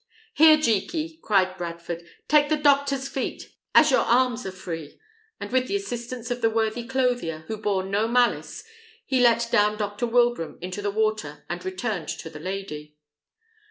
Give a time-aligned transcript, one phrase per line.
[0.33, 4.99] "Here, Jekey," cried Bradford, "take the doctor's feet, as your arms are free;"
[5.39, 8.63] and with the assistance of the worthy clothier, who bore no malice,
[9.05, 10.07] he let down Dr.
[10.07, 12.95] Wilbraham into the water, and returned to the lady.